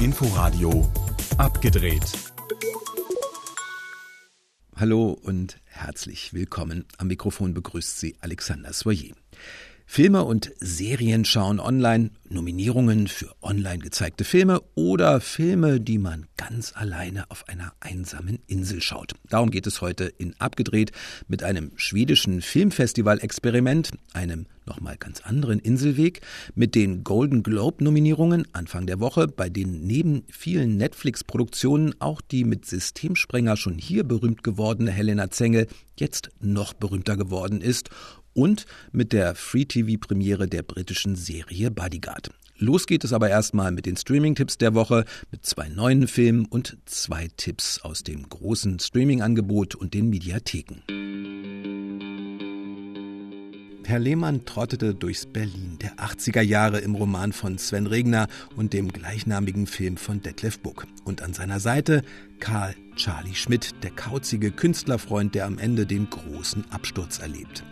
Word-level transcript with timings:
Inforadio 0.00 0.90
abgedreht. 1.36 2.04
Hallo 4.76 5.10
und 5.10 5.60
herzlich 5.64 6.32
willkommen. 6.32 6.86
Am 6.98 7.08
Mikrofon 7.08 7.54
begrüßt 7.54 7.98
Sie 7.98 8.16
Alexander 8.20 8.72
Soyer. 8.72 9.14
Filme 9.88 10.24
und 10.24 10.52
Serien 10.60 11.24
schauen 11.24 11.58
online, 11.58 12.10
Nominierungen 12.28 13.06
für 13.06 13.32
online 13.40 13.78
gezeigte 13.78 14.24
Filme 14.24 14.60
oder 14.74 15.20
Filme, 15.20 15.80
die 15.80 15.96
man 15.96 16.26
ganz 16.36 16.72
alleine 16.74 17.30
auf 17.30 17.48
einer 17.48 17.72
einsamen 17.80 18.40
Insel 18.46 18.82
schaut. 18.82 19.14
Darum 19.30 19.50
geht 19.50 19.66
es 19.66 19.80
heute 19.80 20.04
in 20.04 20.34
Abgedreht 20.38 20.90
mit 21.28 21.42
einem 21.42 21.70
schwedischen 21.76 22.42
Filmfestival-Experiment, 22.42 23.92
einem 24.12 24.46
nochmal 24.66 24.96
ganz 24.98 25.20
anderen 25.20 25.60
Inselweg, 25.60 26.20
mit 26.54 26.74
den 26.74 27.04
Golden 27.04 27.42
Globe-Nominierungen 27.42 28.46
Anfang 28.52 28.86
der 28.86 29.00
Woche, 29.00 29.28
bei 29.28 29.48
denen 29.48 29.86
neben 29.86 30.24
vielen 30.28 30.76
Netflix-Produktionen 30.76 31.94
auch 32.00 32.20
die 32.20 32.44
mit 32.44 32.66
Systemsprenger 32.66 33.56
schon 33.56 33.78
hier 33.78 34.04
berühmt 34.04 34.42
gewordene 34.42 34.90
Helena 34.90 35.30
Zengel 35.30 35.68
jetzt 35.98 36.30
noch 36.40 36.74
berühmter 36.74 37.16
geworden 37.16 37.60
ist 37.60 37.88
und 38.36 38.66
mit 38.92 39.12
der 39.12 39.34
Free-TV-Premiere 39.34 40.46
der 40.46 40.62
britischen 40.62 41.16
Serie 41.16 41.70
Bodyguard. 41.70 42.30
Los 42.58 42.86
geht 42.86 43.04
es 43.04 43.12
aber 43.12 43.28
erstmal 43.28 43.72
mit 43.72 43.86
den 43.86 43.96
Streaming-Tipps 43.96 44.58
der 44.58 44.74
Woche, 44.74 45.04
mit 45.30 45.44
zwei 45.44 45.68
neuen 45.68 46.06
Filmen 46.08 46.46
und 46.46 46.78
zwei 46.86 47.28
Tipps 47.36 47.80
aus 47.80 48.02
dem 48.02 48.28
großen 48.28 48.78
Streaming-Angebot 48.78 49.74
und 49.74 49.92
den 49.92 50.08
Mediatheken. 50.08 50.82
Herr 53.84 54.00
Lehmann 54.00 54.44
trottete 54.44 54.94
durchs 54.94 55.26
Berlin 55.26 55.78
der 55.80 55.94
80er 55.96 56.40
Jahre 56.40 56.80
im 56.80 56.96
Roman 56.96 57.32
von 57.32 57.56
Sven 57.56 57.86
Regner 57.86 58.26
und 58.56 58.72
dem 58.72 58.88
gleichnamigen 58.88 59.68
Film 59.68 59.96
von 59.96 60.20
Detlef 60.20 60.58
Buck. 60.58 60.86
Und 61.04 61.22
an 61.22 61.34
seiner 61.34 61.60
Seite 61.60 62.02
Karl 62.40 62.74
Charlie 62.96 63.34
Schmidt, 63.34 63.84
der 63.84 63.92
kauzige 63.92 64.50
Künstlerfreund, 64.50 65.36
der 65.36 65.46
am 65.46 65.58
Ende 65.58 65.86
den 65.86 66.10
großen 66.10 66.64
Absturz 66.72 67.20
erlebt. 67.20 67.62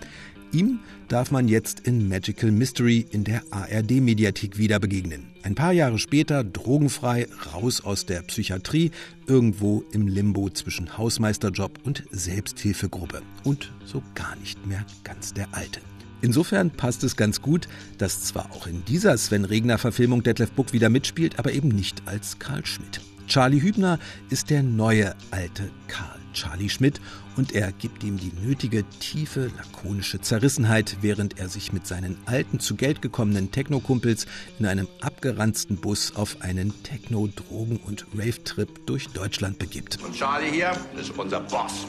Ihm 0.54 0.78
darf 1.08 1.32
man 1.32 1.48
jetzt 1.48 1.80
in 1.80 2.08
Magical 2.08 2.52
Mystery 2.52 3.04
in 3.10 3.24
der 3.24 3.42
ARD-Mediathek 3.50 4.56
wieder 4.56 4.78
begegnen. 4.78 5.26
Ein 5.42 5.56
paar 5.56 5.72
Jahre 5.72 5.98
später 5.98 6.44
drogenfrei, 6.44 7.26
raus 7.52 7.80
aus 7.80 8.06
der 8.06 8.22
Psychiatrie, 8.22 8.92
irgendwo 9.26 9.82
im 9.90 10.06
Limbo 10.06 10.48
zwischen 10.50 10.96
Hausmeisterjob 10.96 11.80
und 11.82 12.04
Selbsthilfegruppe. 12.12 13.22
Und 13.42 13.72
so 13.84 14.00
gar 14.14 14.36
nicht 14.36 14.64
mehr 14.64 14.86
ganz 15.02 15.34
der 15.34 15.48
Alte. 15.50 15.80
Insofern 16.22 16.70
passt 16.70 17.02
es 17.02 17.16
ganz 17.16 17.42
gut, 17.42 17.66
dass 17.98 18.22
zwar 18.22 18.52
auch 18.52 18.68
in 18.68 18.84
dieser 18.84 19.18
Sven 19.18 19.44
Regner-Verfilmung 19.44 20.22
Detlef 20.22 20.52
Buck 20.52 20.72
wieder 20.72 20.88
mitspielt, 20.88 21.40
aber 21.40 21.52
eben 21.52 21.68
nicht 21.68 22.02
als 22.06 22.38
Karl 22.38 22.64
Schmidt. 22.64 23.00
Charlie 23.26 23.60
Hübner 23.60 23.98
ist 24.30 24.50
der 24.50 24.62
neue 24.62 25.16
alte 25.32 25.68
Karl 25.88 26.23
Charlie 26.34 26.68
Schmidt 26.68 27.00
und 27.36 27.52
er 27.52 27.72
gibt 27.72 28.04
ihm 28.04 28.18
die 28.18 28.32
nötige 28.42 28.84
tiefe, 29.00 29.50
lakonische 29.56 30.20
Zerrissenheit, 30.20 30.98
während 31.00 31.38
er 31.38 31.48
sich 31.48 31.72
mit 31.72 31.86
seinen 31.86 32.18
alten 32.26 32.60
zu 32.60 32.76
Geld 32.76 33.00
gekommenen 33.00 33.50
Techno-Kumpels 33.50 34.26
in 34.58 34.66
einem 34.66 34.88
abgeranzten 35.00 35.76
Bus 35.78 36.14
auf 36.14 36.42
einen 36.42 36.74
Techno-, 36.82 37.28
Drogen- 37.28 37.78
und 37.78 38.06
Rave-Trip 38.14 38.86
durch 38.86 39.08
Deutschland 39.08 39.58
begibt. 39.58 40.02
Und 40.02 40.14
Charlie 40.14 40.50
hier 40.50 40.72
ist 41.00 41.16
unser 41.16 41.40
Boss, 41.40 41.86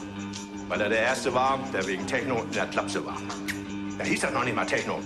weil 0.68 0.80
er 0.80 0.88
der 0.88 1.00
Erste 1.00 1.34
war, 1.34 1.58
der 1.72 1.86
wegen 1.86 2.06
Techno 2.06 2.42
in 2.42 2.52
der 2.52 2.66
Klapse 2.66 3.04
war. 3.04 3.20
Da 3.98 4.04
hieß 4.04 4.24
er 4.24 4.30
noch 4.30 4.44
nicht 4.44 4.56
mal 4.56 4.66
Techno. 4.66 5.00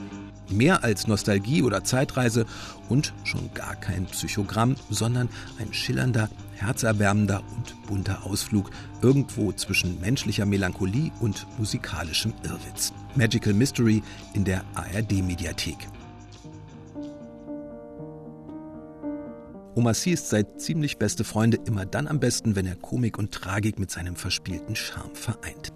Mehr 0.50 0.84
als 0.84 1.06
Nostalgie 1.06 1.62
oder 1.62 1.84
Zeitreise 1.84 2.46
und 2.88 3.12
schon 3.24 3.52
gar 3.54 3.76
kein 3.76 4.06
Psychogramm, 4.06 4.76
sondern 4.90 5.28
ein 5.58 5.72
schillernder, 5.72 6.28
herzerwärmender 6.56 7.42
und 7.56 7.86
bunter 7.86 8.24
Ausflug 8.24 8.70
irgendwo 9.02 9.52
zwischen 9.52 10.00
menschlicher 10.00 10.46
Melancholie 10.46 11.10
und 11.20 11.46
musikalischem 11.58 12.34
Irrwitz. 12.42 12.92
Magical 13.14 13.54
Mystery 13.54 14.02
in 14.34 14.44
der 14.44 14.62
ARD-Mediathek. 14.74 15.88
Omar 19.76 19.94
Sy 19.94 20.10
ist 20.10 20.28
seit 20.28 20.60
ziemlich 20.60 20.98
beste 20.98 21.22
Freunde 21.22 21.58
immer 21.64 21.86
dann 21.86 22.08
am 22.08 22.18
besten, 22.18 22.56
wenn 22.56 22.66
er 22.66 22.74
Komik 22.74 23.18
und 23.18 23.30
Tragik 23.30 23.78
mit 23.78 23.90
seinem 23.90 24.16
verspielten 24.16 24.74
Charme 24.74 25.14
vereint. 25.14 25.72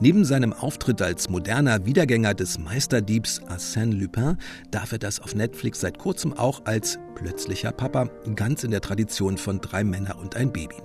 Neben 0.00 0.24
seinem 0.24 0.52
Auftritt 0.52 1.00
als 1.00 1.30
moderner 1.30 1.86
Wiedergänger 1.86 2.34
des 2.34 2.58
Meisterdiebs 2.58 3.40
Arsène 3.42 3.94
Lupin 3.94 4.36
darf 4.72 4.90
er 4.90 4.98
das 4.98 5.20
auf 5.20 5.36
Netflix 5.36 5.80
seit 5.80 5.98
kurzem 5.98 6.32
auch 6.32 6.62
als 6.64 6.98
plötzlicher 7.14 7.72
Papa, 7.72 8.10
ganz 8.34 8.64
in 8.64 8.72
der 8.72 8.80
Tradition 8.80 9.38
von 9.38 9.60
drei 9.60 9.84
Männer 9.84 10.18
und 10.18 10.36
ein 10.36 10.52
Baby. 10.52 10.76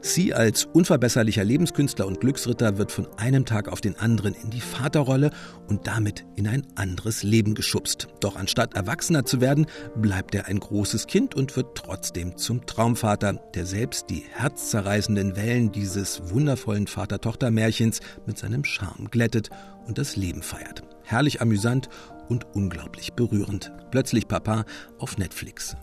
Sie 0.00 0.32
als 0.32 0.64
unverbesserlicher 0.64 1.44
Lebenskünstler 1.44 2.06
und 2.06 2.20
Glücksritter 2.20 2.78
wird 2.78 2.90
von 2.90 3.06
einem 3.16 3.44
Tag 3.44 3.68
auf 3.68 3.80
den 3.80 3.96
anderen 3.98 4.34
in 4.34 4.50
die 4.50 4.60
Vaterrolle 4.60 5.30
und 5.68 5.86
damit 5.86 6.24
in 6.36 6.48
ein 6.48 6.66
anderes 6.74 7.22
Leben 7.22 7.54
geschubst. 7.54 8.08
Doch 8.20 8.36
anstatt 8.36 8.74
Erwachsener 8.74 9.24
zu 9.24 9.40
werden, 9.40 9.66
bleibt 9.96 10.34
er 10.34 10.46
ein 10.46 10.60
großes 10.60 11.06
Kind 11.06 11.34
und 11.34 11.56
wird 11.56 11.76
trotzdem 11.76 11.97
zum 12.36 12.66
Traumvater, 12.66 13.34
der 13.54 13.66
selbst 13.66 14.10
die 14.10 14.24
herzzerreißenden 14.32 15.36
Wellen 15.36 15.72
dieses 15.72 16.30
wundervollen 16.30 16.86
Vater-Tochter-Märchens 16.86 18.00
mit 18.26 18.38
seinem 18.38 18.64
Charme 18.64 19.10
glättet 19.10 19.50
und 19.86 19.98
das 19.98 20.16
Leben 20.16 20.42
feiert. 20.42 20.82
Herrlich 21.04 21.40
amüsant 21.40 21.88
und 22.28 22.46
unglaublich 22.54 23.14
berührend. 23.14 23.72
Plötzlich 23.90 24.28
Papa 24.28 24.64
auf 24.98 25.18
Netflix 25.18 25.76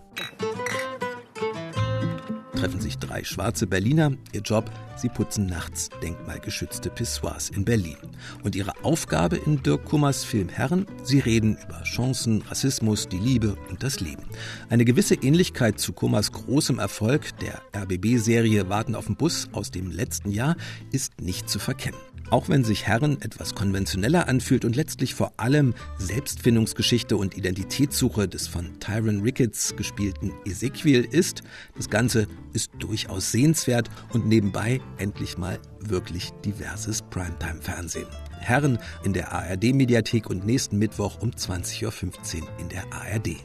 treffen 2.56 2.80
sich 2.80 2.98
drei 2.98 3.24
schwarze 3.24 3.68
Berliner. 3.68 4.14
Ihr 4.32 4.42
Job, 4.42 4.72
sie 4.96 5.10
putzen 5.10 5.46
nachts 5.46 5.90
denkmalgeschützte 6.02 6.90
Pissoirs 6.90 7.50
in 7.50 7.66
Berlin. 7.66 7.98
Und 8.44 8.56
ihre 8.56 8.84
Aufgabe 8.84 9.36
in 9.36 9.62
Dirk 9.62 9.86
Kummers 9.86 10.24
Film 10.24 10.50
Herren, 10.50 10.88
sie 11.04 11.20
reden 11.20 11.58
über 11.64 11.84
Chancen, 11.84 12.42
Rassismus, 12.44 13.08
die 13.08 13.20
Liebe 13.20 13.58
und 13.70 13.84
das 13.84 14.00
Leben. 14.00 14.24
Eine 14.70 14.86
gewisse 14.86 15.16
Ähnlichkeit 15.16 15.80
zu 15.80 15.94
Kummers 15.94 16.32
großem 16.32 16.80
Erfolg, 16.80 17.38
der 17.40 17.62
RBB-Serie 17.76 18.70
Warten 18.70 18.96
auf 18.96 19.06
den 19.06 19.16
Bus 19.16 19.50
aus 19.52 19.72
dem 19.72 19.92
letzten 19.92 20.32
Jahr, 20.32 20.56
ist 20.92 21.22
nicht 21.22 21.50
zu 21.50 21.60
verkennen. 21.60 22.15
Auch 22.32 22.50
wenn 22.50 22.64
sich 22.64 22.88
Herren 22.88 23.22
etwas 23.22 23.54
konventioneller 23.54 24.28
anfühlt 24.28 24.66
und 24.66 24.76
letztlich 24.76 25.14
vor 25.14 25.34
allem 25.38 25.74
Selbstfindungsgeschichte 26.00 27.18
und 27.18 27.38
Identitätssuche 27.38 28.28
des 28.28 28.48
von 28.48 28.80
Tyron 28.80 29.22
Ricketts 29.22 29.76
gespielten 29.76 30.34
Ezekiel 30.46 31.08
ist, 31.10 31.44
das 31.76 31.90
Ganze 31.90 32.28
ist 32.54 32.72
durchaus 32.80 33.32
sehenswert 33.32 33.90
und 34.12 34.28
nebenbei 34.28 34.82
endlich 34.98 35.38
mal 35.38 35.60
wirklich 35.80 36.32
diverses 36.44 37.04
Primetime-Fernsehen. 37.04 38.08
Herren 38.40 38.80
in 39.04 39.14
der 39.14 39.32
ARD-Mediathek 39.32 40.30
und 40.30 40.46
nächsten 40.46 40.78
Mittwoch 40.78 41.22
um 41.22 41.32
20.15 41.32 41.86
Uhr 41.86 42.48
in 42.60 42.70
der 42.70 42.84
ARD. 42.92 43.38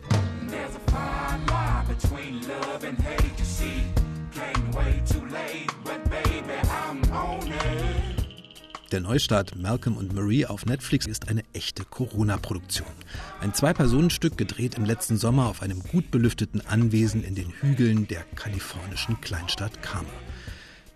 Der 8.91 9.01
Neustart 9.01 9.55
Malcolm 9.55 9.97
und 9.97 10.15
Marie 10.15 10.47
auf 10.47 10.67
Netflix 10.67 11.07
ist 11.07 11.29
eine 11.29 11.45
echte 11.53 11.85
Corona-Produktion. 11.85 12.89
Ein 13.41 13.55
Zwei-Personen-Stück 13.55 14.37
gedreht 14.37 14.75
im 14.75 14.85
letzten 14.85 15.17
Sommer 15.17 15.47
auf 15.47 15.63
einem 15.63 15.81
gut 15.81 16.11
belüfteten 16.11 16.61
Anwesen 16.67 17.23
in 17.23 17.37
den 17.37 17.51
Hügeln 17.51 18.09
der 18.09 18.25
kalifornischen 18.35 19.21
Kleinstadt 19.21 19.81
Karma. 19.81 20.09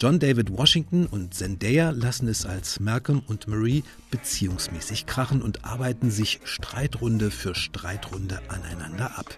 John 0.00 0.18
David 0.18 0.50
Washington 0.50 1.06
und 1.06 1.34
Zendaya 1.34 1.90
lassen 1.90 2.26
es 2.26 2.44
als 2.44 2.80
Malcolm 2.80 3.22
und 3.28 3.46
Marie 3.46 3.84
beziehungsmäßig 4.10 5.06
krachen 5.06 5.40
und 5.40 5.64
arbeiten 5.64 6.10
sich 6.10 6.40
Streitrunde 6.44 7.30
für 7.30 7.54
Streitrunde 7.54 8.40
aneinander 8.48 9.16
ab. 9.16 9.36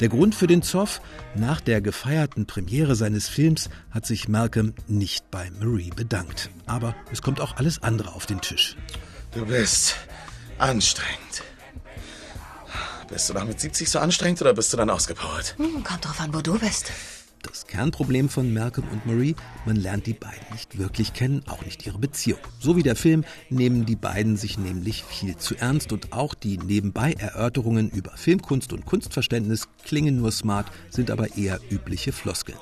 Der 0.00 0.08
Grund 0.08 0.34
für 0.34 0.48
den 0.48 0.62
Zoff? 0.62 1.00
Nach 1.36 1.60
der 1.60 1.80
gefeierten 1.80 2.46
Premiere 2.46 2.96
seines 2.96 3.28
Films 3.28 3.70
hat 3.90 4.04
sich 4.04 4.28
Malcolm 4.28 4.74
nicht 4.88 5.30
bei 5.30 5.50
Marie 5.60 5.90
bedankt. 5.94 6.50
Aber 6.66 6.96
es 7.12 7.22
kommt 7.22 7.40
auch 7.40 7.56
alles 7.56 7.82
andere 7.82 8.14
auf 8.14 8.26
den 8.26 8.40
Tisch. 8.40 8.76
Du 9.32 9.46
bist 9.46 9.94
anstrengend. 10.58 11.44
Bist 13.08 13.28
du 13.28 13.34
noch 13.34 13.44
mit 13.44 13.60
70 13.60 13.88
so 13.88 14.00
anstrengend 14.00 14.40
oder 14.40 14.54
bist 14.54 14.72
du 14.72 14.76
dann 14.76 14.90
ausgepowert? 14.90 15.54
Hm, 15.56 15.84
kommt 15.84 16.04
drauf 16.04 16.20
an, 16.20 16.34
wo 16.34 16.40
du 16.40 16.58
bist. 16.58 16.90
Das 17.46 17.66
Kernproblem 17.66 18.28
von 18.28 18.52
Malcolm 18.52 18.88
und 18.90 19.06
Marie, 19.06 19.36
man 19.66 19.76
lernt 19.76 20.06
die 20.06 20.14
beiden 20.14 20.46
nicht 20.52 20.78
wirklich 20.78 21.12
kennen, 21.12 21.42
auch 21.46 21.64
nicht 21.64 21.86
ihre 21.86 21.98
Beziehung. 21.98 22.40
So 22.58 22.76
wie 22.76 22.82
der 22.82 22.96
Film 22.96 23.24
nehmen 23.50 23.84
die 23.84 23.96
beiden 23.96 24.36
sich 24.36 24.58
nämlich 24.58 25.04
viel 25.04 25.36
zu 25.36 25.54
ernst 25.54 25.92
und 25.92 26.12
auch 26.12 26.34
die 26.34 26.58
nebenbei 26.58 27.12
Erörterungen 27.12 27.90
über 27.90 28.16
Filmkunst 28.16 28.72
und 28.72 28.86
Kunstverständnis 28.86 29.68
klingen 29.84 30.16
nur 30.16 30.32
smart, 30.32 30.66
sind 30.90 31.10
aber 31.10 31.36
eher 31.36 31.60
übliche 31.70 32.12
Floskeln. 32.12 32.58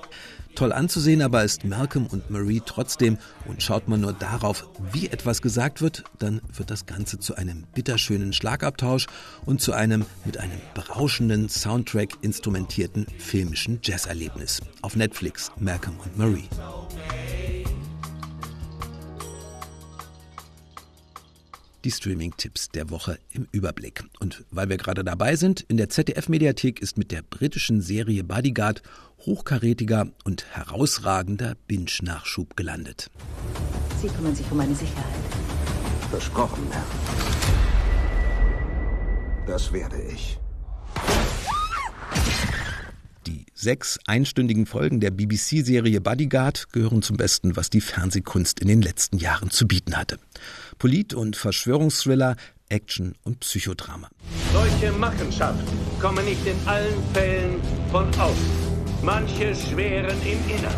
Toll 0.55 0.73
anzusehen 0.73 1.23
aber 1.23 1.45
ist 1.45 1.65
Malcolm 1.65 2.07
und 2.07 2.31
Marie 2.31 2.61
trotzdem 2.65 3.17
und 3.47 3.63
schaut 3.63 3.89
man 3.89 4.01
nur 4.03 4.13
darauf, 4.13 4.69
wie 4.93 5.09
etwas 5.09 5.41
gesagt 5.41 5.81
wird, 5.81 6.05
dann 6.19 6.43
wird 6.53 6.71
das 6.71 6.85
Ganze 6.85 7.19
zu 7.19 7.37
einem 7.37 7.65
bitterschönen 7.75 8.35
Schlagabtausch 8.35 9.07
und 9.47 9.63
zu 9.63 9.73
einem 9.73 10.05
mit 10.27 10.37
einem 10.37 10.61
berauschenden 10.75 11.49
Soundtrack 11.49 12.19
instrumentierten 12.21 13.07
filmischen 13.19 13.81
Jazzerlebnis. 13.83 14.61
Auf 14.81 14.97
Netflix 14.97 15.53
Malcolm 15.59 15.97
und 16.01 16.17
Marie. 16.17 16.49
die 21.85 21.91
Streaming-Tipps 21.91 22.69
der 22.71 22.91
Woche 22.91 23.19
im 23.31 23.49
Überblick. 23.53 24.05
Und 24.21 24.45
weil 24.51 24.69
wir 24.69 24.77
gerade 24.77 25.05
dabei 25.05 25.37
sind, 25.37 25.63
in 25.63 25.77
der 25.77 25.89
ZDF-Mediathek 25.89 26.81
ist 26.81 26.97
mit 26.97 27.11
der 27.11 27.23
britischen 27.23 27.81
Serie 27.81 28.25
Bodyguard 28.25 28.83
hochkarätiger 29.21 30.09
und 30.25 30.45
herausragender 30.55 31.57
Binge-Nachschub 31.67 32.57
gelandet. 32.57 33.11
Sie 34.01 34.09
kümmern 34.09 34.35
sich 34.35 34.51
um 34.51 34.59
meine 34.59 34.75
Sicherheit. 34.75 35.05
Versprochen, 36.11 36.67
Herr. 36.71 36.85
Das 39.47 39.73
werde 39.73 40.01
ich. 40.03 40.39
Sechs 43.63 43.99
einstündigen 44.07 44.67
Folgen 44.67 45.01
der 45.01 45.11
BBC-Serie 45.11 46.01
Bodyguard 46.01 46.73
gehören 46.73 47.01
zum 47.01 47.17
Besten, 47.17 47.57
was 47.57 47.71
die 47.71 47.81
Fernsehkunst 47.81 48.61
in 48.61 48.69
den 48.69 48.83
letzten 48.83 49.17
Jahren 49.19 49.51
zu 49.51 49.67
bieten 49.67 49.97
hatte. 49.97 50.19
Polit- 50.79 51.15
und 51.15 51.37
Verschwörungsthriller, 51.37 52.37
Action 52.69 53.15
und 53.23 53.41
Psychodrama. 53.41 54.09
Solche 54.53 54.93
Machenschaften 54.93 55.79
kommen 56.01 56.25
nicht 56.25 56.45
in 56.47 56.57
allen 56.67 57.03
Fällen 57.15 57.61
von 57.91 58.09
außen. 58.09 58.51
Manche 59.03 59.55
schweren 59.55 60.17
im 60.23 60.39
Inneren. 60.51 60.77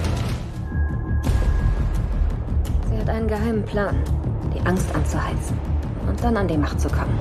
Sie 2.90 2.96
hat 2.96 3.08
einen 3.08 3.28
geheimen 3.28 3.64
Plan, 3.64 3.96
die 4.54 4.60
Angst 4.60 4.86
anzuheizen 4.94 5.73
und 6.06 6.22
dann 6.22 6.36
an 6.36 6.48
die 6.48 6.58
Macht 6.58 6.80
zu 6.80 6.88
kommen. 6.88 7.18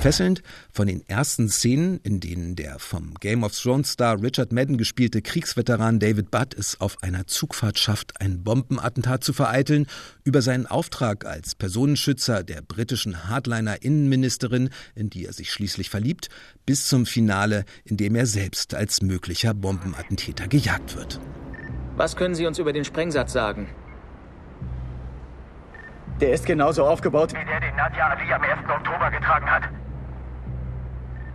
Fesselnd 0.00 0.42
von 0.70 0.86
den 0.86 1.02
ersten 1.08 1.48
Szenen, 1.48 1.98
in 2.02 2.20
denen 2.20 2.56
der 2.56 2.78
vom 2.78 3.14
Game 3.20 3.42
of 3.42 3.58
Thrones 3.58 3.92
Star 3.92 4.20
Richard 4.22 4.52
Madden 4.52 4.76
gespielte 4.76 5.22
Kriegsveteran 5.22 5.98
David 5.98 6.30
Budd 6.30 6.54
es 6.58 6.78
auf 6.78 7.02
einer 7.02 7.26
Zugfahrt 7.26 7.78
schafft, 7.78 8.20
ein 8.20 8.44
Bombenattentat 8.44 9.24
zu 9.24 9.32
vereiteln, 9.32 9.86
über 10.22 10.42
seinen 10.42 10.66
Auftrag 10.66 11.24
als 11.24 11.54
Personenschützer 11.54 12.42
der 12.42 12.60
britischen 12.60 13.30
Hardliner-Innenministerin, 13.30 14.68
in 14.94 15.08
die 15.08 15.24
er 15.24 15.32
sich 15.32 15.50
schließlich 15.50 15.88
verliebt, 15.88 16.28
bis 16.66 16.86
zum 16.86 17.06
Finale, 17.06 17.64
in 17.84 17.96
dem 17.96 18.14
er 18.14 18.26
selbst 18.26 18.74
als 18.74 19.00
möglicher 19.00 19.54
Bombenattentäter 19.54 20.48
gejagt 20.48 20.96
wird. 20.96 21.18
Was 21.96 22.14
können 22.16 22.34
Sie 22.34 22.44
uns 22.44 22.58
über 22.58 22.74
den 22.74 22.84
Sprengsatz 22.84 23.32
sagen? 23.32 23.68
Der 26.20 26.32
ist 26.32 26.46
genauso 26.46 26.84
aufgebaut, 26.84 27.32
wie 27.32 27.44
der, 27.44 27.60
den 27.60 27.74
Nadja 27.74 28.06
Ali 28.06 28.32
am 28.32 28.42
1. 28.42 28.70
Oktober 28.70 29.10
getragen 29.10 29.50
hat. 29.50 29.64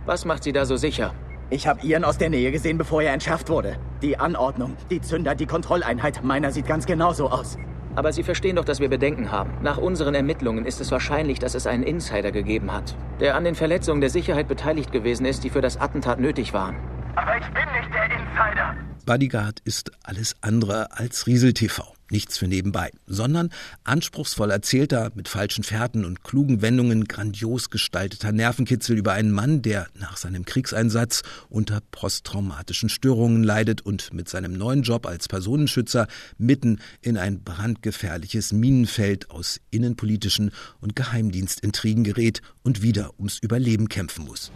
Was 0.06 0.24
macht 0.24 0.42
Sie 0.42 0.52
da 0.52 0.64
so 0.64 0.76
sicher? 0.76 1.14
Ich 1.50 1.66
habe 1.66 1.80
Ihren 1.82 2.04
aus 2.04 2.16
der 2.16 2.30
Nähe 2.30 2.50
gesehen, 2.50 2.78
bevor 2.78 3.02
er 3.02 3.12
entschärft 3.12 3.50
wurde. 3.50 3.76
Die 4.00 4.18
Anordnung, 4.18 4.76
die 4.90 5.00
Zünder, 5.00 5.34
die 5.34 5.46
Kontrolleinheit. 5.46 6.24
Meiner 6.24 6.50
sieht 6.50 6.66
ganz 6.66 6.86
genauso 6.86 7.28
aus. 7.28 7.58
Aber 7.94 8.12
Sie 8.12 8.22
verstehen 8.22 8.56
doch, 8.56 8.64
dass 8.64 8.80
wir 8.80 8.88
Bedenken 8.88 9.30
haben. 9.30 9.52
Nach 9.62 9.76
unseren 9.76 10.14
Ermittlungen 10.14 10.64
ist 10.64 10.80
es 10.80 10.90
wahrscheinlich, 10.90 11.38
dass 11.40 11.54
es 11.54 11.66
einen 11.66 11.82
Insider 11.82 12.32
gegeben 12.32 12.72
hat, 12.72 12.96
der 13.18 13.34
an 13.34 13.44
den 13.44 13.56
Verletzungen 13.56 14.00
der 14.00 14.10
Sicherheit 14.10 14.48
beteiligt 14.48 14.92
gewesen 14.92 15.26
ist, 15.26 15.44
die 15.44 15.50
für 15.50 15.60
das 15.60 15.76
Attentat 15.76 16.20
nötig 16.20 16.54
waren. 16.54 16.76
Aber 17.16 17.36
ich 17.36 17.46
bin 17.48 17.64
nicht 17.78 17.92
der 17.92 18.04
Insider. 18.04 18.76
Bodyguard 19.04 19.60
ist 19.64 19.90
alles 20.04 20.36
andere 20.40 20.88
als 20.92 21.26
Riesel-TV. 21.26 21.82
Nichts 22.10 22.38
für 22.38 22.48
nebenbei, 22.48 22.90
sondern 23.06 23.50
anspruchsvoll 23.84 24.50
erzählter, 24.50 25.12
mit 25.14 25.28
falschen 25.28 25.62
Fährten 25.62 26.04
und 26.04 26.24
klugen 26.24 26.60
Wendungen 26.60 27.04
grandios 27.04 27.70
gestalteter 27.70 28.32
Nervenkitzel 28.32 28.98
über 28.98 29.12
einen 29.12 29.30
Mann, 29.30 29.62
der 29.62 29.86
nach 29.94 30.16
seinem 30.16 30.44
Kriegseinsatz 30.44 31.22
unter 31.48 31.80
posttraumatischen 31.92 32.88
Störungen 32.88 33.44
leidet 33.44 33.82
und 33.82 34.12
mit 34.12 34.28
seinem 34.28 34.54
neuen 34.54 34.82
Job 34.82 35.06
als 35.06 35.28
Personenschützer 35.28 36.08
mitten 36.36 36.80
in 37.00 37.16
ein 37.16 37.44
brandgefährliches 37.44 38.52
Minenfeld 38.52 39.30
aus 39.30 39.60
innenpolitischen 39.70 40.50
und 40.80 40.96
Geheimdienstintrigen 40.96 42.02
gerät 42.02 42.42
und 42.64 42.82
wieder 42.82 43.12
ums 43.18 43.38
Überleben 43.38 43.88
kämpfen 43.88 44.24
muss. 44.24 44.50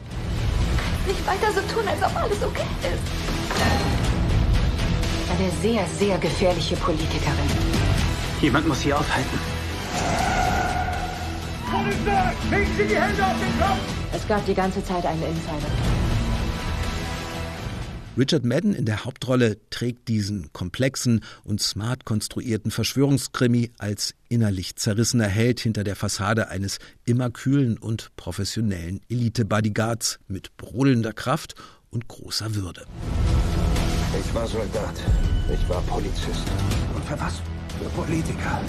Nicht 1.07 1.27
weiter 1.27 1.53
so 1.53 1.61
tun, 1.73 1.87
als 1.87 2.03
ob 2.03 2.17
alles 2.17 2.43
okay 2.43 2.67
ist. 2.83 4.04
Eine 5.31 5.51
sehr, 5.63 5.87
sehr 5.87 6.19
gefährliche 6.19 6.77
Politikerin. 6.77 7.51
Jemand 8.41 8.69
muss 8.69 8.83
sie 8.83 8.93
aufhalten. 8.93 9.39
Polizei! 11.71 12.33
Legen 12.51 12.71
Sie 12.77 12.85
die 12.87 12.97
Hände 12.97 13.25
auf 13.25 13.39
den 13.39 13.59
Kopf! 13.59 13.79
Es 14.13 14.29
gab 14.29 14.47
die 14.47 14.55
ganze 14.55 14.85
Zeit 14.85 15.05
einen 15.07 15.23
Insider. 15.23 15.67
Richard 18.17 18.45
Madden 18.45 18.75
in 18.75 18.85
der 18.85 19.05
Hauptrolle 19.05 19.59
trägt 19.71 20.07
diesen 20.07 20.53
komplexen 20.53 21.25
und 21.43 21.61
smart 21.61 22.05
konstruierten 22.05 22.71
Verschwörungskrimi 22.71 23.73
als 23.79 24.15
innerlich 24.29 24.77
zerrissener 24.77 25.27
Held 25.27 25.59
hinter 25.59 25.83
der 25.83 25.97
Fassade 25.97 26.49
eines 26.49 26.79
immer 27.05 27.31
kühlen 27.31 27.77
und 27.77 28.15
professionellen 28.15 29.01
Elite-Bodyguards 29.09 30.21
mit 30.29 30.57
brodelnder 30.57 31.13
Kraft 31.13 31.57
und 31.91 32.07
großer 32.07 32.55
Würde. 32.55 32.87
Ich 34.21 34.35
war 34.35 34.47
Soldat. 34.47 34.95
Ich 35.53 35.69
war 35.69 35.81
Polizist. 35.83 36.47
Und 36.95 37.05
für 37.05 37.19
was? 37.19 37.43
Für 37.79 37.89
Politiker. 38.01 38.61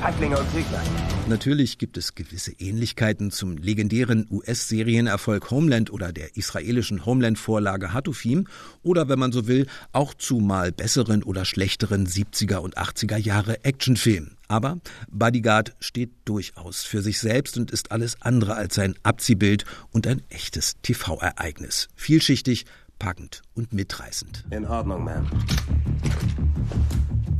Feiglinge 0.00 0.38
und 0.38 0.50
Kriegler. 0.52 0.82
Natürlich 1.28 1.78
gibt 1.78 1.96
es 1.96 2.14
gewisse 2.14 2.52
Ähnlichkeiten 2.58 3.30
zum 3.30 3.56
legendären 3.56 4.26
US-Serienerfolg 4.30 5.50
Homeland 5.50 5.90
oder 5.90 6.12
der 6.12 6.36
israelischen 6.36 7.06
Homeland-Vorlage 7.06 7.94
Hatufim 7.94 8.46
oder, 8.82 9.08
wenn 9.08 9.18
man 9.18 9.32
so 9.32 9.46
will, 9.46 9.66
auch 9.92 10.12
zu 10.12 10.36
mal 10.36 10.72
besseren 10.72 11.22
oder 11.22 11.46
schlechteren 11.46 12.06
70er 12.06 12.56
und 12.56 12.76
80er 12.76 13.16
Jahre 13.16 13.64
Actionfilmen. 13.64 14.36
Aber 14.48 14.78
Bodyguard 15.10 15.74
steht 15.80 16.10
durchaus 16.26 16.84
für 16.84 17.00
sich 17.00 17.18
selbst 17.18 17.56
und 17.56 17.70
ist 17.70 17.90
alles 17.90 18.20
andere 18.20 18.56
als 18.56 18.78
ein 18.78 18.94
Abziehbild 19.02 19.64
und 19.90 20.06
ein 20.06 20.22
echtes 20.28 20.74
TV-Ereignis. 20.82 21.88
Vielschichtig, 21.96 22.66
packend 22.98 23.42
und 23.54 23.72
mitreißend. 23.72 24.44
In 24.50 24.66
Ordnung, 24.66 25.08
Ma'am. 25.08 25.24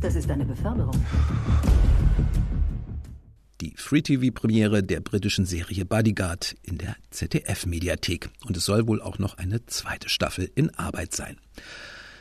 Das 0.01 0.15
ist 0.15 0.29
eine 0.29 0.45
Beförderung. 0.45 0.95
Die 3.61 3.73
Free-TV-Premiere 3.77 4.83
der 4.83 4.99
britischen 4.99 5.45
Serie 5.45 5.85
Bodyguard 5.85 6.55
in 6.61 6.77
der 6.77 6.95
ZDF-Mediathek. 7.09 8.29
Und 8.45 8.57
es 8.57 8.65
soll 8.65 8.87
wohl 8.87 9.01
auch 9.01 9.17
noch 9.17 9.37
eine 9.37 9.65
zweite 9.65 10.09
Staffel 10.09 10.51
in 10.55 10.69
Arbeit 10.75 11.15
sein. 11.15 11.37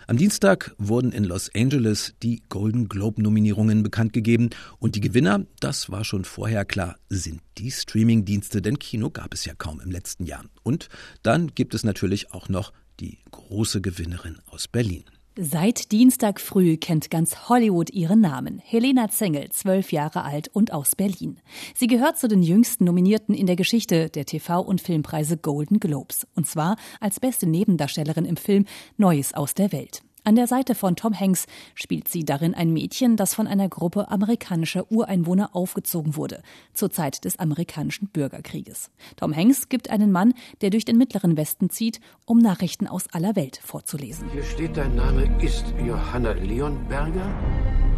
Am 0.07 0.19
Dienstag 0.19 0.75
wurden 0.77 1.13
in 1.13 1.25
Los 1.25 1.51
Angeles 1.55 2.15
die 2.23 2.43
Golden 2.51 2.89
Globe-Nominierungen 2.89 3.83
bekannt 3.83 4.13
gegeben 4.13 4.51
und 4.79 4.97
die 4.97 5.01
Gewinner, 5.01 5.47
das 5.61 5.91
war 5.91 6.05
schon 6.05 6.25
vorher 6.25 6.67
klar, 6.67 6.97
sind 7.09 7.41
die 7.57 7.71
Streaming-Dienste, 7.71 8.61
denn 8.61 8.79
Kino 8.79 9.09
gab 9.09 9.33
es 9.33 9.47
ja 9.47 9.55
kaum 9.55 9.81
im 9.81 9.91
letzten 9.91 10.27
Jahr. 10.27 10.45
Und 10.63 10.91
dann 11.23 11.55
gibt 11.55 11.75
es 11.75 11.85
natürlich 11.85 12.33
auch 12.33 12.51
noch 12.51 12.73
die 13.01 13.19
große 13.31 13.81
Gewinnerin 13.81 14.39
aus 14.51 14.69
Berlin. 14.69 15.05
Seit 15.37 15.91
Dienstag 15.91 16.41
früh 16.41 16.77
kennt 16.77 17.11
ganz 17.11 17.49
Hollywood 17.49 17.91
ihren 17.91 18.21
Namen. 18.21 18.61
Helena 18.65 19.09
Zengel, 19.09 19.49
zwölf 19.51 19.91
Jahre 19.91 20.23
alt 20.23 20.47
und 20.47 20.73
aus 20.73 20.95
Berlin. 20.95 21.41
Sie 21.75 21.89
gehört 21.89 22.21
zu 22.21 22.29
den 22.29 22.45
jüngsten 22.45 22.85
Nominierten 22.85 23.35
in 23.35 23.47
der 23.47 23.57
Geschichte 23.57 24.11
der 24.11 24.27
TV- 24.27 24.65
und 24.65 24.81
Filmpreise 24.81 25.37
Golden 25.37 25.81
Globes. 25.81 26.25
Und 26.37 26.47
zwar 26.47 26.77
als 27.01 27.19
beste 27.19 27.49
Nebendarstellerin 27.49 28.27
im 28.27 28.37
Film 28.37 28.65
Neues 28.97 29.35
aus 29.35 29.55
der 29.55 29.73
Welt. 29.73 30.03
An 30.27 30.37
der 30.37 30.47
Seite 30.47 30.75
von 30.75 30.97
Tom 30.97 31.13
Hanks 31.19 31.45
spielt 31.75 32.09
sie 32.09 32.25
darin 32.25 32.55
ein 32.55 32.73
Mädchen, 32.73 33.19
das 33.19 33.35
von 33.35 33.47
einer 33.47 33.69
Gruppe 33.69 34.11
amerikanischer 34.11 34.91
Ureinwohner 34.91 35.55
aufgezogen 35.55 36.17
wurde, 36.17 36.43
zur 36.73 36.91
Zeit 36.91 37.27
des 37.27 37.39
amerikanischen 37.39 38.09
Bürgerkrieges. 38.09 38.91
Tom 39.17 39.37
Hanks 39.37 39.69
gibt 39.69 39.91
einen 39.91 40.11
Mann, 40.13 40.33
der 40.63 40.71
durch 40.71 40.87
den 40.87 40.97
mittleren 40.97 41.37
Westen 41.37 41.69
zieht, 41.69 42.01
um 42.25 42.39
Nachrichten 42.39 42.87
aus 42.87 43.05
aller 43.13 43.37
Welt 43.37 43.61
vorzulesen. 43.63 44.31
Hier 44.33 44.45
steht, 44.45 44.79
dein 44.79 44.95
Name 44.97 45.29
ist 45.43 45.67
Johanna 45.87 46.33
Leonberger. 46.33 47.31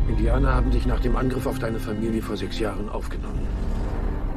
Indianer 0.09 0.53
haben 0.53 0.73
dich 0.73 0.85
nach 0.85 1.01
dem 1.01 1.15
Angriff 1.15 1.47
auf 1.47 1.61
deine 1.61 1.79
Familie 1.79 2.23
vor 2.23 2.37
sechs 2.37 2.59
Jahren 2.59 2.89
aufgenommen. 2.89 3.47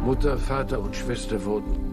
Mutter, 0.05 0.37
Vater 0.37 0.79
und 0.79 0.95
Schwester 0.95 1.43
wurden 1.43 1.89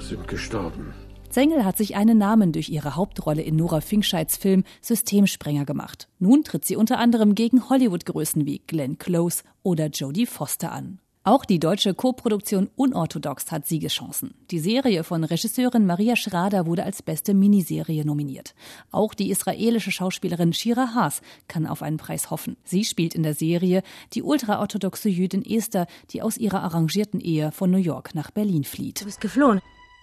sind 0.00 0.26
gestorben. 0.26 0.94
Zengel 1.30 1.64
hat 1.64 1.76
sich 1.76 1.96
einen 1.96 2.18
Namen 2.18 2.52
durch 2.52 2.68
ihre 2.68 2.96
Hauptrolle 2.96 3.42
in 3.42 3.56
Nora 3.56 3.80
Finkscheids 3.80 4.36
Film 4.36 4.64
Systemsprenger 4.80 5.64
gemacht. 5.64 6.08
Nun 6.18 6.44
tritt 6.44 6.64
sie 6.64 6.76
unter 6.76 6.98
anderem 6.98 7.34
gegen 7.34 7.68
Hollywood-Größen 7.68 8.46
wie 8.46 8.60
Glenn 8.66 8.98
Close 8.98 9.42
oder 9.62 9.86
Jodie 9.86 10.26
Foster 10.26 10.72
an. 10.72 11.00
Auch 11.24 11.44
die 11.44 11.58
deutsche 11.58 11.92
Koproduktion 11.92 12.70
Unorthodox 12.74 13.52
hat 13.52 13.66
Siegeschancen. 13.66 14.32
Die 14.50 14.60
Serie 14.60 15.04
von 15.04 15.24
Regisseurin 15.24 15.84
Maria 15.84 16.16
Schrader 16.16 16.64
wurde 16.64 16.84
als 16.84 17.02
beste 17.02 17.34
Miniserie 17.34 18.06
nominiert. 18.06 18.54
Auch 18.90 19.12
die 19.12 19.30
israelische 19.30 19.90
Schauspielerin 19.90 20.54
Shira 20.54 20.94
Haas 20.94 21.20
kann 21.46 21.66
auf 21.66 21.82
einen 21.82 21.98
Preis 21.98 22.30
hoffen. 22.30 22.56
Sie 22.64 22.84
spielt 22.84 23.14
in 23.14 23.24
der 23.24 23.34
Serie 23.34 23.82
die 24.14 24.22
ultraorthodoxe 24.22 25.10
Jüdin 25.10 25.44
Esther, 25.44 25.86
die 26.12 26.22
aus 26.22 26.38
ihrer 26.38 26.62
arrangierten 26.62 27.20
Ehe 27.20 27.52
von 27.52 27.70
New 27.70 27.76
York 27.76 28.14
nach 28.14 28.30
Berlin 28.30 28.64
flieht. 28.64 29.02
Du 29.02 29.04
bist 29.04 29.20
geflohen. 29.20 29.60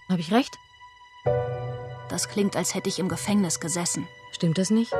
Habe 0.08 0.20
ich 0.20 0.30
recht? 0.30 0.56
Das 2.08 2.28
klingt, 2.28 2.56
als 2.56 2.74
hätte 2.74 2.88
ich 2.88 2.98
im 2.98 3.08
Gefängnis 3.08 3.60
gesessen. 3.60 4.06
Stimmt 4.32 4.58
das 4.58 4.70
nicht? 4.70 4.92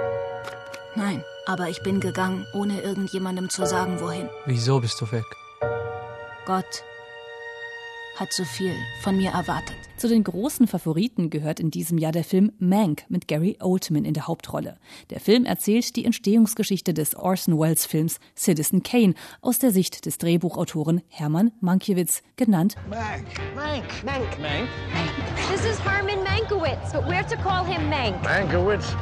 Nein, 0.95 1.23
aber 1.47 1.69
ich 1.69 1.83
bin 1.83 2.01
gegangen, 2.01 2.47
ohne 2.55 2.81
irgendjemandem 2.81 3.51
zu 3.51 3.67
sagen, 3.67 4.01
wohin. 4.01 4.29
Wieso 4.47 4.81
bist 4.81 5.01
du 5.01 5.11
weg? 5.13 5.25
Gott 6.47 6.85
hat 8.17 8.33
so 8.33 8.45
viel 8.45 8.75
von 9.03 9.17
mir 9.17 9.31
erwartet. 9.31 9.77
Zu 9.99 10.09
den 10.09 10.25
großen 10.25 10.67
Favoriten 10.67 11.31
gehört 11.31 11.61
in 11.61 11.71
diesem 11.71 11.99
Jahr 11.99 12.13
der 12.13 12.25
Film 12.25 12.53
Mank 12.59 13.05
mit 13.09 13.29
Gary 13.29 13.59
Oldman 13.61 14.05
in 14.05 14.15
der 14.15 14.27
Hauptrolle. 14.27 14.79
Der 15.11 15.21
Film 15.21 15.45
erzählt 15.45 15.97
die 15.97 16.05
Entstehungsgeschichte 16.05 16.95
des 16.95 17.15
Orson 17.15 17.59
Welles 17.59 17.85
Films 17.85 18.19
Citizen 18.37 18.83
Kane 18.83 19.15
aus 19.43 19.59
der 19.59 19.71
Sicht 19.71 20.07
des 20.07 20.19
Drehbuchautoren 20.19 21.03
Hermann 21.09 21.53
Mankiewicz, 21.61 22.23
genannt 22.37 22.77
Mank. 22.89 23.27
Mank. 23.55 23.85
Mank. 24.05 24.41
Mank. 24.41 24.69
This 25.51 25.65
is 25.65 25.79
Herman 25.85 26.06
Mankiewicz, 26.47 26.93
but 26.93 27.05
we're 27.09 27.25
to 27.25 27.37
call 27.37 27.65
him 27.65 27.91
Mank. 27.91 28.23
Mankiewicz. 28.23 28.95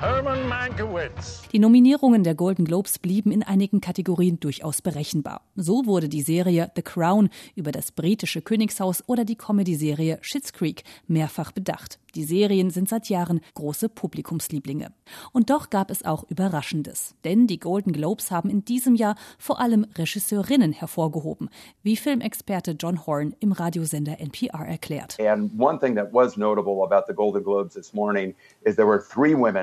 Herman 0.00 0.46
Mankiewicz. 0.46 1.48
Die 1.50 1.58
Nominierungen 1.58 2.22
der 2.22 2.34
Golden 2.34 2.66
Globes 2.66 2.98
blieben 2.98 3.32
in 3.32 3.42
einigen 3.42 3.80
Kategorien 3.80 4.38
durchaus 4.40 4.82
berechenbar. 4.82 5.40
So 5.56 5.86
wurde 5.86 6.10
die 6.10 6.20
Serie 6.20 6.70
The 6.76 6.82
Crown 6.82 7.30
über 7.54 7.72
das 7.72 7.92
britische 7.92 8.42
Königshaus 8.42 9.02
oder 9.06 9.24
die 9.24 9.36
Comedy-Serie 9.36 10.18
Schitt's 10.20 10.52
Creek 10.52 10.84
mehrfach 11.06 11.52
bedacht. 11.52 11.98
Die 12.14 12.24
Serien 12.24 12.70
sind 12.70 12.88
seit 12.88 13.08
Jahren 13.08 13.40
große 13.54 13.88
Publikumslieblinge. 13.88 14.92
Und 15.32 15.50
doch 15.50 15.70
gab 15.70 15.90
es 15.90 16.04
auch 16.04 16.24
Überraschendes. 16.28 17.14
Denn 17.24 17.46
die 17.46 17.58
Golden 17.58 17.92
Globes 17.92 18.30
haben 18.30 18.50
in 18.50 18.64
diesem 18.64 18.94
Jahr 18.94 19.16
vor 19.38 19.60
allem 19.60 19.86
Regisseurinnen 19.96 20.72
hervorgehoben, 20.72 21.48
wie 21.82 21.96
Filmexperte 21.96 22.72
John 22.72 23.06
Horn 23.06 23.34
im 23.40 23.52
Radiosender 23.52 24.20
NPR 24.20 24.66
erklärt. 24.66 25.16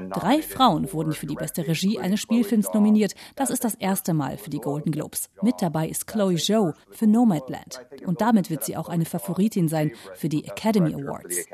Drei 0.10 0.42
Frauen 0.42 0.92
wurden 0.92 1.14
für 1.14 1.28
die 1.28 1.36
beste 1.36 1.68
Regie 1.68 2.00
eines 2.00 2.20
Spielfilms 2.20 2.74
nominiert. 2.74 3.14
Das 3.36 3.50
ist 3.50 3.64
das 3.64 3.76
erste 3.76 4.14
Mal 4.14 4.38
für 4.38 4.50
die 4.50 4.60
Golden 4.60 4.92
Globes. 4.92 5.30
Mit 5.42 5.62
dabei 5.62 5.88
ist 5.88 6.08
Chloe 6.08 6.38
Zhou 6.38 6.74
für 6.90 7.08
Nomadland. 7.08 7.82
Und 8.06 8.22
damit 8.22 8.50
wird 8.50 8.64
sie 8.64 8.76
auch 8.76 8.90
eine 8.90 9.06
Favoritin 9.06 9.68
sein 9.68 9.92
für 10.16 10.30
die 10.30 10.46
Academy 10.46 10.94
Awards. 10.94 11.46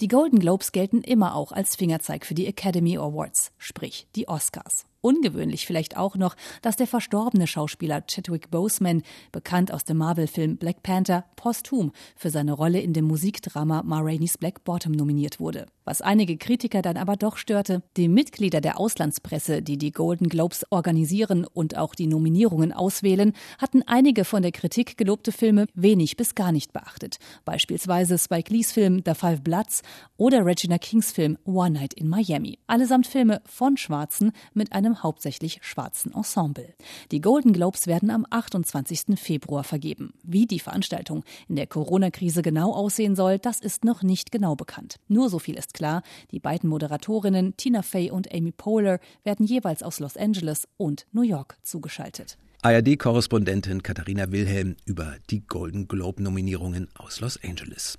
Die 0.00 0.08
Golden 0.08 0.21
Globes 0.30 0.72
gelten 0.72 1.02
immer 1.02 1.34
auch 1.34 1.52
als 1.52 1.76
Fingerzeig 1.76 2.24
für 2.24 2.34
die 2.34 2.46
Academy 2.46 2.96
Awards, 2.96 3.52
sprich 3.58 4.06
die 4.14 4.28
Oscars. 4.28 4.86
Ungewöhnlich 5.02 5.66
vielleicht 5.66 5.96
auch 5.96 6.16
noch, 6.16 6.36
dass 6.62 6.76
der 6.76 6.86
verstorbene 6.86 7.46
Schauspieler 7.46 8.02
Chadwick 8.06 8.50
Boseman, 8.50 9.02
bekannt 9.32 9.72
aus 9.72 9.84
dem 9.84 9.98
Marvel-Film 9.98 10.56
Black 10.56 10.82
Panther, 10.82 11.24
posthum 11.36 11.92
für 12.16 12.30
seine 12.30 12.52
Rolle 12.52 12.80
in 12.80 12.92
dem 12.92 13.04
Musikdrama 13.06 13.82
Ma 13.82 13.98
Rainey's 14.00 14.38
Black 14.38 14.62
Bottom 14.62 14.92
nominiert 14.92 15.40
wurde. 15.40 15.66
Was 15.84 16.00
einige 16.00 16.36
Kritiker 16.36 16.80
dann 16.80 16.96
aber 16.96 17.16
doch 17.16 17.36
störte, 17.36 17.82
die 17.96 18.06
Mitglieder 18.06 18.60
der 18.60 18.78
Auslandspresse, 18.78 19.62
die 19.62 19.76
die 19.76 19.90
Golden 19.90 20.28
Globes 20.28 20.64
organisieren 20.70 21.44
und 21.52 21.76
auch 21.76 21.96
die 21.96 22.06
Nominierungen 22.06 22.72
auswählen, 22.72 23.32
hatten 23.58 23.82
einige 23.86 24.24
von 24.24 24.42
der 24.42 24.52
Kritik 24.52 24.96
gelobte 24.96 25.32
Filme 25.32 25.66
wenig 25.74 26.16
bis 26.16 26.36
gar 26.36 26.52
nicht 26.52 26.72
beachtet. 26.72 27.18
Beispielsweise 27.44 28.16
Spike 28.18 28.52
Lees 28.52 28.70
Film 28.70 29.02
The 29.04 29.14
Five 29.14 29.42
Bloods 29.42 29.82
oder 30.16 30.46
Regina 30.46 30.78
Kings 30.78 31.10
Film 31.10 31.36
One 31.44 31.70
Night 31.70 31.94
in 31.94 32.08
Miami. 32.08 32.60
Allesamt 32.68 33.08
Filme 33.08 33.42
von 33.44 33.76
Schwarzen 33.76 34.30
mit 34.54 34.72
einem 34.72 34.91
hauptsächlich 35.00 35.60
schwarzen 35.62 36.12
Ensemble. 36.12 36.74
Die 37.10 37.20
Golden 37.20 37.52
Globes 37.52 37.86
werden 37.86 38.10
am 38.10 38.26
28. 38.28 39.18
Februar 39.18 39.64
vergeben. 39.64 40.14
Wie 40.22 40.46
die 40.46 40.58
Veranstaltung 40.58 41.24
in 41.48 41.56
der 41.56 41.66
Corona-Krise 41.66 42.42
genau 42.42 42.72
aussehen 42.72 43.14
soll, 43.14 43.38
das 43.38 43.60
ist 43.60 43.84
noch 43.84 44.02
nicht 44.02 44.32
genau 44.32 44.56
bekannt. 44.56 44.96
Nur 45.08 45.30
so 45.30 45.38
viel 45.38 45.56
ist 45.56 45.74
klar, 45.74 46.02
die 46.30 46.40
beiden 46.40 46.68
Moderatorinnen 46.68 47.56
Tina 47.56 47.82
Fey 47.82 48.10
und 48.10 48.32
Amy 48.34 48.52
Poehler 48.52 48.98
werden 49.24 49.46
jeweils 49.46 49.82
aus 49.82 50.00
Los 50.00 50.16
Angeles 50.16 50.68
und 50.76 51.06
New 51.12 51.22
York 51.22 51.56
zugeschaltet. 51.62 52.38
ARD-Korrespondentin 52.62 53.82
Katharina 53.82 54.30
Wilhelm 54.30 54.76
über 54.84 55.16
die 55.30 55.40
Golden 55.40 55.88
Globe-Nominierungen 55.88 56.88
aus 56.94 57.20
Los 57.20 57.38
Angeles. 57.42 57.98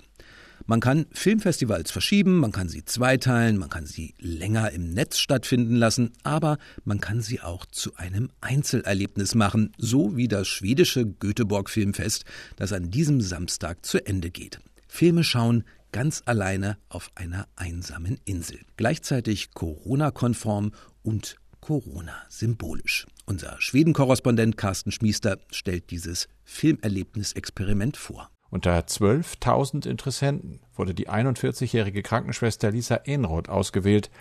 Man 0.66 0.80
kann 0.80 1.04
Filmfestivals 1.12 1.90
verschieben, 1.90 2.38
man 2.38 2.50
kann 2.50 2.70
sie 2.70 2.86
zweiteilen, 2.86 3.58
man 3.58 3.68
kann 3.68 3.84
sie 3.84 4.14
länger 4.18 4.70
im 4.70 4.94
Netz 4.94 5.18
stattfinden 5.18 5.76
lassen, 5.76 6.12
aber 6.22 6.56
man 6.84 7.00
kann 7.02 7.20
sie 7.20 7.42
auch 7.42 7.66
zu 7.66 7.96
einem 7.96 8.30
Einzelerlebnis 8.40 9.34
machen, 9.34 9.72
so 9.76 10.16
wie 10.16 10.26
das 10.26 10.48
schwedische 10.48 11.04
Göteborg 11.04 11.68
Filmfest, 11.68 12.24
das 12.56 12.72
an 12.72 12.90
diesem 12.90 13.20
Samstag 13.20 13.84
zu 13.84 14.06
Ende 14.06 14.30
geht. 14.30 14.58
Filme 14.88 15.22
schauen 15.22 15.64
ganz 15.92 16.22
alleine 16.24 16.78
auf 16.88 17.10
einer 17.14 17.46
einsamen 17.56 18.18
Insel. 18.24 18.60
Gleichzeitig 18.78 19.52
Corona-konform 19.52 20.72
und 21.02 21.36
Corona-symbolisch. 21.60 23.06
Unser 23.26 23.56
Schweden-Korrespondent 23.58 24.56
Carsten 24.56 24.92
Schmiester 24.92 25.38
stellt 25.50 25.90
dieses 25.90 26.28
Filmerlebnisexperiment 26.44 27.98
vor. 27.98 28.30
Unter 28.54 28.78
12.000 28.78 29.84
Interessenten 29.84 30.60
wurde 30.76 30.94
die 30.94 31.08
41-jährige 31.08 32.04
Krankenschwester 32.04 32.70
Lisa 32.70 32.94
Enroth 32.94 33.48
ausgewählt. 33.48 34.12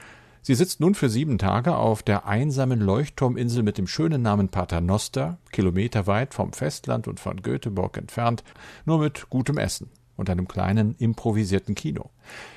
Sie 0.42 0.56
sitzt 0.56 0.80
nun 0.80 0.96
für 0.96 1.08
sieben 1.08 1.38
Tage 1.38 1.76
auf 1.76 2.02
der 2.02 2.26
einsamen 2.26 2.82
Leuchtturminsel 2.82 3.62
mit 3.62 3.78
dem 3.78 3.86
schönen 3.86 4.24
Namen 4.24 4.50
Paternoster, 4.50 5.38
kilometerweit 5.52 6.34
vom 6.34 6.52
Festland 6.52 7.08
und 7.08 7.20
von 7.20 7.44
Göteborg 7.44 7.96
entfernt, 7.96 8.44
nur 8.86 8.98
mit 8.98 9.30
gutem 9.30 9.60
Essen 9.60 9.92
und 10.18 10.32
einem 10.32 10.48
kleinen 10.48 10.96
improvisierten 10.98 11.76
Kino. 11.76 12.10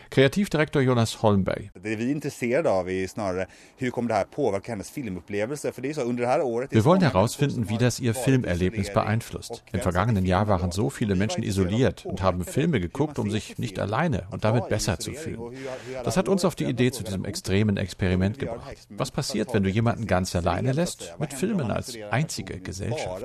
Kreativdirektor 0.08 0.82
Jonas 0.82 1.14
Holmberg. 1.14 1.70
Det 1.74 1.96
vi 1.96 2.04
är 2.04 2.10
intresserade 2.10 2.70
av 2.70 2.90
är 2.90 3.06
snarare 3.06 3.46
hur 3.76 3.90
kommer 3.90 4.08
det 4.08 4.14
här 4.14 4.24
påverka 4.24 4.72
hennes 4.72 4.90
filmupplevelse? 4.90 5.72
För 5.72 5.82
det 5.82 5.90
är 5.90 5.94
så 5.94 6.00
under 6.00 6.22
det 6.22 6.28
här 6.28 6.42
året... 6.42 6.72
Wir 6.72 6.84
wollen 6.84 7.02
herausfinden, 7.02 7.68
wie 7.68 7.78
das 7.78 8.00
ihr 8.00 8.12
Filmerlebnis 8.12 8.92
beeinflusst. 8.92 9.62
Im 9.72 9.80
vergangenen 9.80 10.26
Jahr 10.26 10.48
waren 10.48 10.72
so 10.72 10.90
viele 10.90 11.14
Menschen 11.14 11.42
isoliert 11.42 12.06
und 12.06 12.22
haben 12.22 12.44
Filme 12.44 12.80
geguckt, 12.80 13.18
um 13.18 13.30
sich 13.30 13.58
nicht 13.58 13.78
alleine 13.78 14.26
und 14.30 14.44
damit 14.44 14.68
besser 14.68 14.98
zu 14.98 15.12
fühlen. 15.12 15.56
Das 16.04 16.16
hat 16.16 16.28
uns 16.28 16.44
auf 16.44 16.54
die 16.54 16.64
Idee 16.64 16.90
zu 16.90 17.02
diesem 17.02 17.24
extremen 17.24 17.76
Experiment 17.76 18.38
gebracht. 18.38 18.76
Was 18.90 19.10
passiert, 19.10 19.52
wenn 19.54 19.62
du 19.62 19.70
jemanden 19.70 20.06
ganz 20.06 20.34
alleine 20.36 20.72
lässt, 20.72 21.14
mit 21.18 21.32
Filmen 21.32 21.70
als 21.70 21.96
einzige 22.10 22.60
Gesellschaft? 22.60 23.24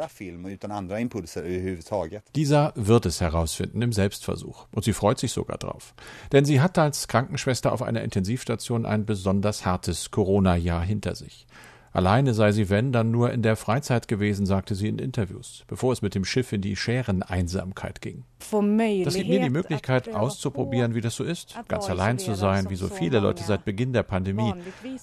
Dieser 2.35 2.73
wird 2.75 3.05
es 3.05 3.21
herausfinden 3.21 3.81
im 3.81 3.93
Selbstversuch. 3.93 4.67
Und 4.71 4.83
sie 4.83 4.93
freut 4.93 5.19
sich 5.19 5.31
sogar 5.31 5.57
drauf. 5.57 5.93
Denn 6.31 6.45
sie 6.45 6.61
hat 6.61 6.70
als 6.77 7.07
Krankenschwester 7.07 7.71
auf 7.71 7.81
einer 7.81 8.01
Intensivstation 8.01 8.85
ein 8.85 9.05
besonders 9.05 9.65
hartes 9.65 10.11
Corona-Jahr 10.11 10.83
hinter 10.83 11.15
sich. 11.15 11.47
Alleine 11.93 12.33
sei 12.33 12.53
sie, 12.53 12.69
wenn, 12.69 12.93
dann 12.93 13.11
nur 13.11 13.33
in 13.33 13.41
der 13.41 13.57
Freizeit 13.57 14.07
gewesen, 14.07 14.45
sagte 14.45 14.75
sie 14.75 14.87
in 14.87 14.97
Interviews, 14.97 15.65
bevor 15.67 15.91
es 15.91 16.01
mit 16.01 16.15
dem 16.15 16.23
Schiff 16.23 16.53
in 16.53 16.61
die 16.61 16.77
Schäreneinsamkeit 16.77 17.99
ging. 18.01 18.23
Das 18.39 19.13
gibt 19.15 19.27
mir 19.27 19.41
die 19.41 19.49
Möglichkeit, 19.49 20.13
auszuprobieren, 20.15 20.95
wie 20.95 21.01
das 21.01 21.15
so 21.15 21.25
ist, 21.25 21.59
ganz 21.67 21.89
allein 21.89 22.17
zu 22.17 22.33
sein, 22.33 22.69
wie 22.69 22.77
so 22.77 22.87
viele 22.87 23.19
Leute 23.19 23.43
seit 23.43 23.65
Beginn 23.65 23.91
der 23.91 24.03
Pandemie. 24.03 24.53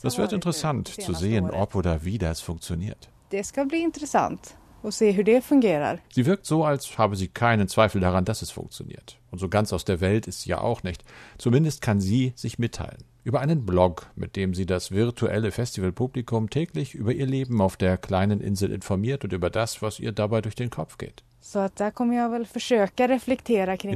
Das 0.03 0.17
wird 0.17 0.33
interessant 0.33 0.89
zu 0.89 1.13
sehen, 1.13 1.51
ob 1.51 1.75
oder 1.75 2.05
wie 2.05 2.17
das 2.17 2.41
funktioniert. 2.41 3.11
Das 3.31 3.49
ska 3.49 3.65
bli 3.65 3.83
intressant 4.79 4.85
och 4.85 4.95
se 4.95 5.13
hur 5.13 5.25
det 5.25 5.45
fungerar. 5.45 6.01
Sie 6.11 6.27
wirkt 6.27 6.47
so, 6.47 6.65
als 6.65 6.99
habe 6.99 7.17
sie 7.17 7.29
keinen 7.29 7.69
Zweifel 7.69 8.01
daran, 8.01 8.25
dass 8.25 8.43
es 8.43 8.51
funktioniert. 8.51 9.19
Und 9.31 9.39
so 9.39 9.49
ganz 9.49 9.73
aus 9.73 9.85
der 9.85 10.01
Welt 10.01 10.27
ist 10.27 10.43
sie 10.43 10.51
ja 10.51 10.61
auch 10.61 10.83
nicht. 10.83 11.05
Zumindest 11.39 11.83
kann 11.83 12.01
sie 12.01 12.33
sich 12.37 12.59
mitteilen. 12.59 13.05
Über 13.25 13.41
einen 13.41 13.67
Blog, 13.67 14.07
mit 14.17 14.37
dem 14.37 14.55
sie 14.55 14.65
das 14.65 14.91
virtuelle 14.91 15.51
Festivalpublikum 15.51 16.49
täglich 16.49 16.95
über 16.95 17.13
ihr 17.13 17.27
Leben 17.27 17.61
auf 17.61 17.77
der 17.77 17.99
kleinen 17.99 18.41
Insel 18.41 18.73
informiert 18.73 19.25
und 19.25 19.33
über 19.33 19.51
das, 19.51 19.83
was 19.83 20.01
ihr 20.01 20.13
dabei 20.13 20.41
durch 20.41 20.55
den 20.55 20.71
Kopf 20.71 20.97
geht. 20.97 21.25
In 21.41 21.69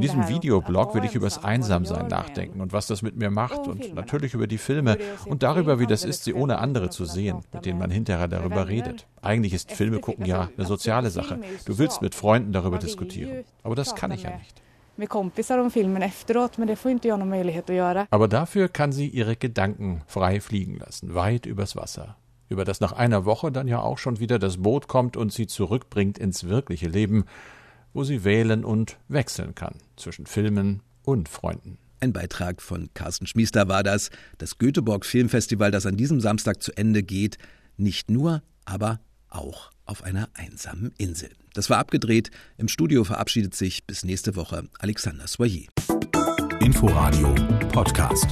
diesem 0.01 0.29
Videoblog 0.29 0.95
will 0.95 1.05
ich 1.05 1.15
über 1.15 1.27
das 1.27 1.43
Einsamsein 1.43 2.07
nachdenken 2.07 2.61
und 2.61 2.73
was 2.73 2.87
das 2.87 3.03
mit 3.03 3.17
mir 3.17 3.31
macht 3.31 3.67
und 3.67 3.95
natürlich 3.95 4.35
über 4.35 4.47
die 4.47 4.59
Filme 4.59 4.97
und 5.27 5.43
darüber, 5.43 5.79
wie 5.79 5.87
das 5.87 6.05
ist, 6.05 6.25
sie 6.25 6.35
ohne 6.35 6.59
andere 6.59 6.91
zu 6.91 7.05
sehen, 7.05 7.41
mit 7.53 7.67
denen 7.67 7.79
man 7.79 7.91
hinterher 7.91 8.29
darüber 8.29 8.69
redet. 8.69 9.07
Eigentlich 9.21 9.55
ist 9.55 9.73
Filme 9.73 9.99
gucken 9.99 10.25
ja 10.25 10.49
eine 10.57 10.67
soziale 10.67 11.11
Sache. 11.11 11.41
Du 11.67 11.79
willst 11.79 12.01
mit 12.01 12.15
Freunden 12.15 12.53
darüber 12.53 12.79
diskutieren. 12.79 13.45
Aber 13.63 13.75
das 13.75 13.95
kann 13.95 14.13
ich 14.13 14.23
ja 14.23 14.31
nicht. 14.31 14.63
med 14.95 15.09
kompisar 15.09 15.59
om 15.59 15.71
filmen 15.71 16.03
efteråt, 16.03 16.59
men 16.59 16.69
det 16.69 16.77
får 16.77 16.91
inte 16.91 17.09
jag 17.09 17.19
någon 17.19 17.29
möjlighet 17.29 17.71
att 17.71 17.77
göra. 17.77 18.07
Aber 18.11 18.29
dafür 18.29 18.69
kann 18.69 18.93
sie 18.93 19.09
ihre 19.09 19.35
Gedanken 19.35 20.01
frei 20.07 20.41
fliegen 20.41 20.79
lassen, 20.79 21.15
weit 21.15 21.47
übers 21.47 21.77
Wasser. 21.77 22.15
Über 22.52 22.66
das 22.66 22.80
nach 22.80 22.92
einer 22.92 23.25
Woche 23.25 23.50
dann 23.50 23.66
ja 23.66 23.80
auch 23.80 23.97
schon 23.97 24.21
wieder 24.21 24.38
das 24.38 24.59
Boot 24.59 24.87
kommt 24.87 25.16
und 25.16 25.32
sie 25.32 25.47
zurückbringt 25.47 26.18
ins 26.18 26.44
wirkliche 26.44 26.87
Leben, 26.87 27.25
wo 27.94 28.04
sie 28.04 28.25
wählen 28.25 28.62
und 28.62 28.99
wechseln 29.09 29.54
kann 29.54 29.76
zwischen 29.97 30.26
Filmen 30.26 30.82
und 31.02 31.30
Freunden. 31.30 31.78
Ein 32.00 32.12
Beitrag 32.12 32.61
von 32.61 32.90
Carsten 32.92 33.26
Schmiester 33.26 33.68
war 33.68 33.82
das, 33.82 34.11
das 34.37 34.59
Göteborg 34.59 35.06
Filmfestival, 35.06 35.71
das 35.71 35.87
an 35.87 35.97
diesem 35.97 36.21
Samstag 36.21 36.62
zu 36.62 36.76
Ende 36.76 37.02
geht, 37.02 37.38
nicht 37.78 38.11
nur, 38.11 38.42
aber 38.66 39.00
auch 39.30 39.71
auf 39.87 40.02
einer 40.02 40.28
einsamen 40.35 40.92
Insel. 40.99 41.30
Das 41.54 41.71
war 41.71 41.78
abgedreht. 41.78 42.30
Im 42.59 42.68
Studio 42.68 43.04
verabschiedet 43.04 43.54
sich 43.54 43.87
bis 43.87 44.04
nächste 44.04 44.37
Woche 44.37 44.68
Alexander 44.78 45.26
Soyer. 45.26 45.68
Inforadio 46.61 47.35
Podcast. 47.73 48.26